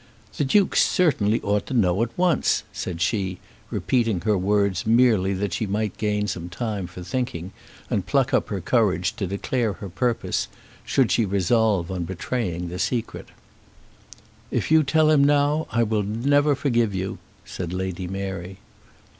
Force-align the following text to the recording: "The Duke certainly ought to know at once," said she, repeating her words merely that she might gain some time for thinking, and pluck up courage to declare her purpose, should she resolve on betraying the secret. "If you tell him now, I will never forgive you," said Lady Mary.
"The 0.37 0.43
Duke 0.45 0.75
certainly 0.75 1.39
ought 1.43 1.67
to 1.67 1.75
know 1.75 2.01
at 2.01 2.09
once," 2.17 2.63
said 2.73 3.01
she, 3.01 3.37
repeating 3.69 4.21
her 4.21 4.35
words 4.35 4.83
merely 4.83 5.31
that 5.35 5.53
she 5.53 5.67
might 5.67 5.95
gain 5.99 6.25
some 6.27 6.49
time 6.49 6.87
for 6.87 7.03
thinking, 7.03 7.51
and 7.87 8.03
pluck 8.07 8.33
up 8.33 8.47
courage 8.65 9.15
to 9.17 9.27
declare 9.27 9.73
her 9.73 9.89
purpose, 9.89 10.47
should 10.83 11.11
she 11.11 11.23
resolve 11.23 11.91
on 11.91 12.05
betraying 12.05 12.69
the 12.69 12.79
secret. 12.79 13.27
"If 14.49 14.71
you 14.71 14.81
tell 14.81 15.11
him 15.11 15.23
now, 15.23 15.67
I 15.71 15.83
will 15.83 16.01
never 16.01 16.55
forgive 16.55 16.95
you," 16.95 17.19
said 17.45 17.71
Lady 17.71 18.07
Mary. 18.07 18.57